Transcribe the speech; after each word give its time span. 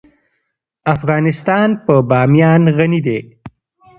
افغانستان 0.95 1.69
په 1.85 1.93
بامیان 2.09 2.61
غني 2.77 2.99
دی. 3.07 3.19